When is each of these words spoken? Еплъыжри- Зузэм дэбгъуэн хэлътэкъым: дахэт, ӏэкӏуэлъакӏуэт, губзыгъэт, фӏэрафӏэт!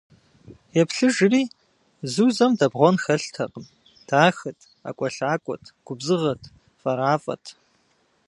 Еплъыжри- 0.81 1.43
Зузэм 2.11 2.51
дэбгъуэн 2.59 2.95
хэлътэкъым: 3.03 3.65
дахэт, 4.07 4.59
ӏэкӏуэлъакӏуэт, 4.81 5.63
губзыгъэт, 5.85 6.41
фӏэрафӏэт! 6.81 7.45